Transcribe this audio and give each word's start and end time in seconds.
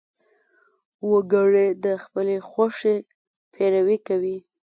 وګړي 1.11 1.67
د 1.83 1.85
خپلې 2.03 2.37
خوښې 2.49 2.95
پیروي 3.53 3.97
کوي. 4.07 4.37